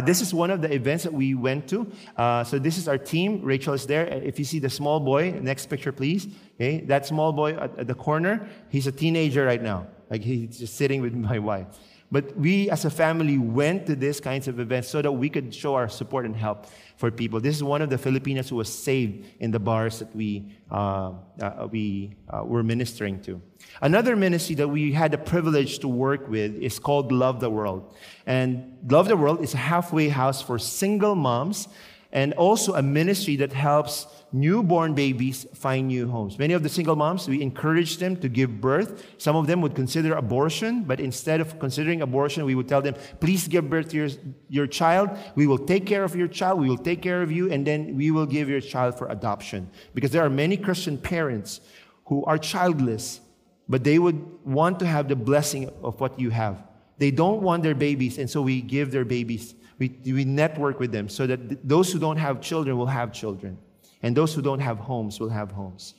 [0.04, 1.86] This is one of the events that we went to.
[2.16, 3.42] so this is our team.
[3.42, 4.06] Rachel is there.
[4.06, 6.26] If you see the small boy, next picture, please.
[6.54, 9.86] Okay, that small boy at, at the corner, he's a teenager right now.
[10.10, 11.66] Like he's just sitting with my wife.
[12.10, 15.54] But we as a family went to these kinds of events so that we could
[15.54, 17.38] show our support and help for people.
[17.38, 21.12] This is one of the Filipinos who was saved in the bars that we, uh,
[21.40, 23.42] uh, we uh, were ministering to.
[23.82, 27.94] Another ministry that we had the privilege to work with is called Love the World.
[28.26, 31.68] And Love the World is a halfway house for single moms
[32.10, 36.38] and also a ministry that helps newborn babies find new homes.
[36.38, 39.06] Many of the single moms, we encourage them to give birth.
[39.18, 42.94] Some of them would consider abortion, but instead of considering abortion, we would tell them,
[43.20, 44.08] please give birth to your,
[44.48, 45.10] your child.
[45.34, 46.60] We will take care of your child.
[46.60, 49.70] We will take care of you, and then we will give your child for adoption.
[49.94, 51.60] Because there are many Christian parents
[52.06, 53.20] who are childless,
[53.68, 56.62] but they would want to have the blessing of what you have.
[56.98, 59.54] They don't want their babies, and so we give their babies.
[59.78, 63.12] We, we network with them so that th- those who don't have children will have
[63.12, 63.56] children.
[64.02, 65.94] And those who don't have homes will have homes.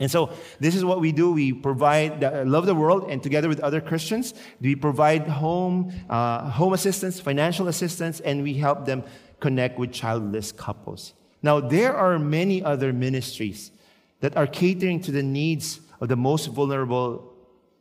[0.00, 1.32] And so this is what we do.
[1.32, 6.72] We provide love the world, and together with other Christians, we provide home, uh, home
[6.72, 9.04] assistance, financial assistance, and we help them
[9.38, 11.14] connect with childless couples.
[11.42, 13.70] Now there are many other ministries
[14.20, 17.32] that are catering to the needs of the most vulnerable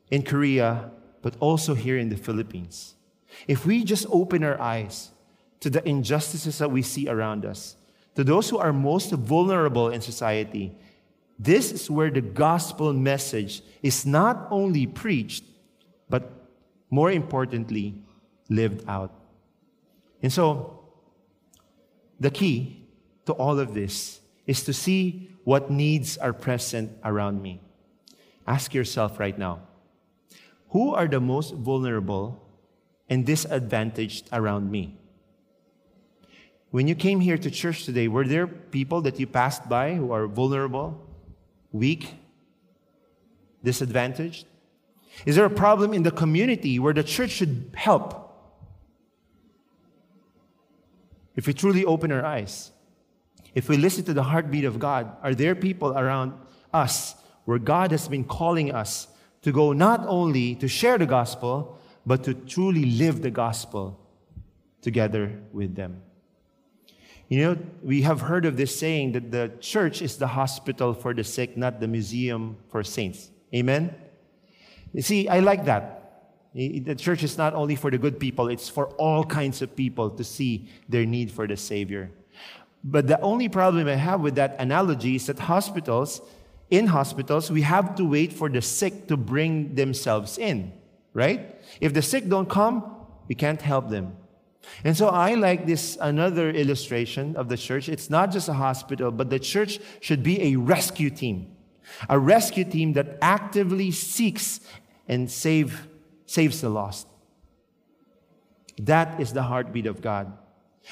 [0.10, 0.92] in Korea,
[1.22, 2.96] but also here in the Philippines.
[3.48, 5.12] If we just open our eyes
[5.62, 7.78] to the injustices that we see around us,
[8.16, 10.76] to those who are most vulnerable in society,
[11.40, 15.44] this is where the gospel message is not only preached,
[16.10, 16.32] but
[16.90, 17.96] more importantly,
[18.50, 19.14] lived out.
[20.22, 20.80] And so,
[22.20, 22.86] the key
[23.26, 27.62] to all of this is to see what needs are present around me.
[28.46, 29.62] Ask yourself right now
[30.72, 32.42] who are the most vulnerable
[33.10, 34.98] and disadvantaged around me?
[36.72, 40.14] When you came here to church today, were there people that you passed by who
[40.14, 41.06] are vulnerable,
[41.74, 42.16] weak,
[43.62, 44.46] disadvantaged?
[45.26, 48.18] Is there a problem in the community where the church should help?
[51.36, 52.72] If we truly open our eyes,
[53.54, 56.34] if we listen to the heartbeat of God, are there people around
[56.74, 59.08] us where God has been calling us
[59.42, 64.00] to go not only to share the gospel, but to truly live the gospel
[64.82, 66.02] together with them?
[67.32, 71.14] You know, we have heard of this saying that the church is the hospital for
[71.14, 73.30] the sick, not the museum for saints.
[73.56, 73.96] Amen?
[74.92, 76.28] You see, I like that.
[76.54, 80.10] The church is not only for the good people, it's for all kinds of people
[80.10, 82.12] to see their need for the Savior.
[82.84, 86.22] But the only problem I have with that analogy is that hospitals,
[86.70, 90.74] in hospitals, we have to wait for the sick to bring themselves in,
[91.14, 91.64] right?
[91.80, 92.94] If the sick don't come,
[93.30, 94.18] we can't help them.
[94.84, 97.90] And so I like this another illustration of the church.
[97.90, 101.56] It's not just a hospital, but the church should be a rescue team.
[102.10, 104.62] A rescue team that actively seeks
[105.08, 105.88] and save,
[106.26, 107.08] saves the lost.
[108.78, 110.32] That is the heartbeat of God.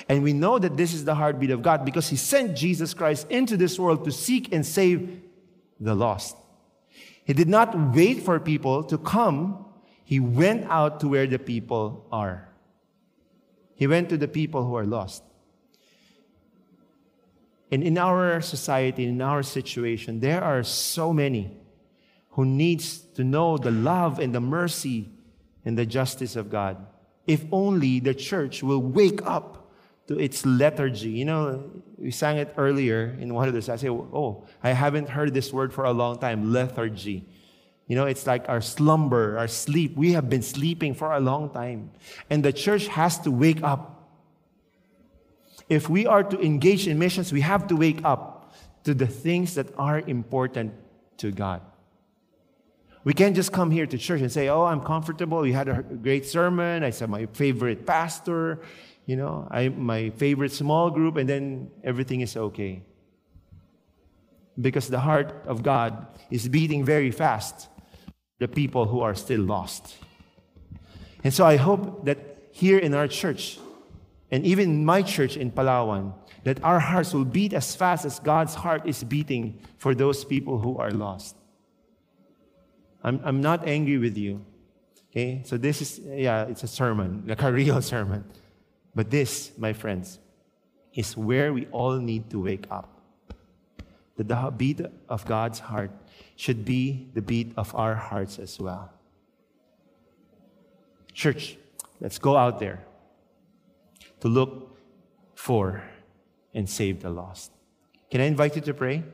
[0.07, 3.27] And we know that this is the heartbeat of God because He sent Jesus Christ
[3.29, 5.21] into this world to seek and save
[5.79, 6.35] the lost.
[7.23, 9.65] He did not wait for people to come,
[10.03, 12.48] He went out to where the people are.
[13.79, 15.23] He went to the people who are lost.
[17.71, 21.57] And in our society, in our situation, there are so many
[22.31, 25.07] who needs to know the love and the mercy
[25.63, 26.85] and the justice of God.
[27.25, 29.71] If only the church will wake up
[30.09, 31.11] to its lethargy.
[31.11, 35.07] You know, we sang it earlier in one of the I say, oh, I haven't
[35.07, 37.25] heard this word for a long time, lethargy.
[37.89, 39.97] You know, it's like our slumber, our sleep.
[39.97, 41.89] We have been sleeping for a long time.
[42.29, 44.07] And the church has to wake up.
[45.69, 49.55] If we are to engage in missions, we have to wake up to the things
[49.55, 50.73] that are important
[51.17, 51.61] to God.
[53.03, 55.39] We can't just come here to church and say, Oh, I'm comfortable.
[55.39, 56.83] We had a great sermon.
[56.83, 58.61] I said my favorite pastor,
[59.07, 62.83] you know, I, my favorite small group, and then everything is okay.
[64.61, 67.67] Because the heart of God is beating very fast
[68.39, 69.97] the people who are still lost.
[71.23, 72.17] And so I hope that
[72.51, 73.59] here in our church,
[74.31, 76.13] and even my church in Palawan,
[76.43, 80.59] that our hearts will beat as fast as God's heart is beating for those people
[80.59, 81.35] who are lost.
[83.03, 84.45] I'm, I'm not angry with you.
[85.11, 85.41] Okay?
[85.45, 88.23] So this is, yeah, it's a sermon, like a real sermon.
[88.95, 90.19] But this, my friends,
[90.93, 92.98] is where we all need to wake up.
[94.19, 95.91] That the beat of God's heart
[96.35, 98.91] should be the beat of our hearts as well.
[101.13, 101.55] Church,
[102.01, 102.83] let's go out there
[104.19, 104.77] to look
[105.35, 105.81] for
[106.53, 107.53] and save the lost.
[108.11, 109.05] Can I invite you to pray?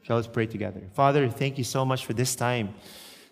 [0.00, 0.80] Shall us pray together?
[0.94, 2.74] Father, thank you so much for this time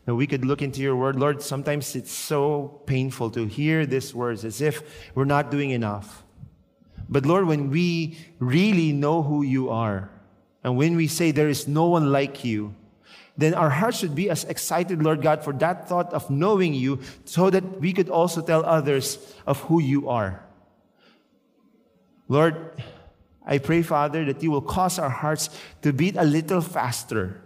[0.05, 1.17] that we could look into your word.
[1.17, 4.83] Lord, sometimes it's so painful to hear these words as if
[5.15, 6.25] we're not doing enough.
[7.09, 10.11] But Lord, when we really know who you are,
[10.67, 12.75] and when we say there is no one like you,
[13.39, 16.99] then our hearts should be as excited, Lord God, for that thought of knowing you
[17.25, 20.43] so that we could also tell others of who you are.
[22.27, 22.83] Lord,
[23.47, 25.51] I pray, Father, that you will cause our hearts
[25.83, 27.41] to beat a little faster,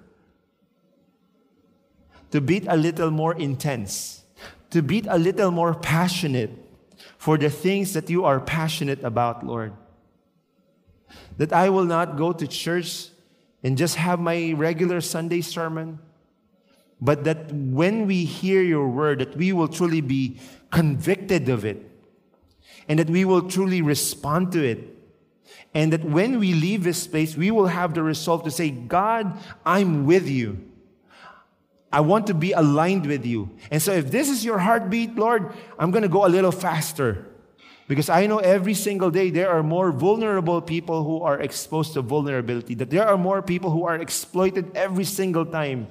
[2.31, 4.25] to beat a little more intense,
[4.71, 6.53] to beat a little more passionate
[7.19, 9.75] for the things that you are passionate about, Lord.
[11.41, 13.09] That I will not go to church
[13.65, 15.99] and just have my regular Sunday sermon,
[17.01, 20.39] but that when we hear your word, that we will truly be
[20.71, 21.91] convicted of it
[22.89, 24.85] and that we will truly respond to it.
[25.73, 29.39] And that when we leave this place, we will have the resolve to say, God,
[29.65, 30.69] I'm with you.
[31.91, 33.51] I want to be aligned with you.
[33.71, 37.30] And so, if this is your heartbeat, Lord, I'm going to go a little faster.
[37.91, 42.03] Because I know every single day there are more vulnerable people who are exposed to
[42.03, 45.89] vulnerability, that there are more people who are exploited every single time.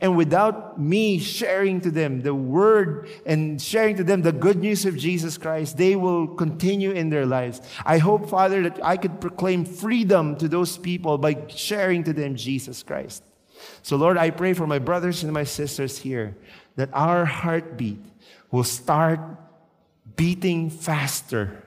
[0.00, 4.84] And without me sharing to them the word and sharing to them the good news
[4.84, 7.60] of Jesus Christ, they will continue in their lives.
[7.86, 12.34] I hope, Father, that I could proclaim freedom to those people by sharing to them
[12.34, 13.22] Jesus Christ.
[13.82, 16.36] So, Lord, I pray for my brothers and my sisters here
[16.74, 18.04] that our heartbeat
[18.50, 19.20] will start
[20.18, 21.62] beating faster,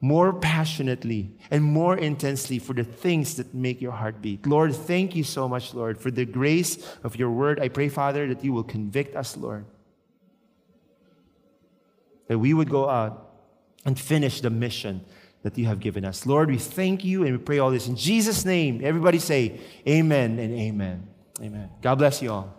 [0.00, 4.46] more passionately, and more intensely for the things that make your heart beat.
[4.46, 7.60] Lord, thank you so much, Lord, for the grace of your word.
[7.60, 9.66] I pray, Father, that you will convict us, Lord.
[12.28, 13.30] That we would go out
[13.84, 15.04] and finish the mission
[15.42, 16.24] that you have given us.
[16.24, 18.80] Lord, we thank you and we pray all this in Jesus' name.
[18.84, 21.08] Everybody say, Amen and Amen.
[21.42, 21.68] Amen.
[21.82, 22.54] God bless you all.